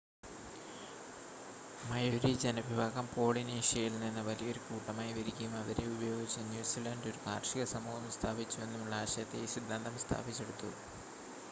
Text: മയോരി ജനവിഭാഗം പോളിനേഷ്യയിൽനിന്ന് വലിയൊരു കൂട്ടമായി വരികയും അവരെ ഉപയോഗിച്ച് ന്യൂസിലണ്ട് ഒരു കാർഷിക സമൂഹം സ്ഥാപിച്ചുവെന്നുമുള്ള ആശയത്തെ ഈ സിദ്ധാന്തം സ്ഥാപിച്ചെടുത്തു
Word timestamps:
മയോരി 1.81 2.31
ജനവിഭാഗം 2.41 3.05
പോളിനേഷ്യയിൽനിന്ന് 3.11 4.23
വലിയൊരു 4.29 4.63
കൂട്ടമായി 4.65 5.13
വരികയും 5.17 5.53
അവരെ 5.61 5.85
ഉപയോഗിച്ച് 5.91 6.47
ന്യൂസിലണ്ട് 6.49 7.07
ഒരു 7.07 7.21
കാർഷിക 7.27 7.65
സമൂഹം 7.75 8.07
സ്ഥാപിച്ചുവെന്നുമുള്ള 8.11 8.95
ആശയത്തെ 9.03 9.43
ഈ 9.43 9.55
സിദ്ധാന്തം 9.55 10.03
സ്ഥാപിച്ചെടുത്തു 10.05 10.71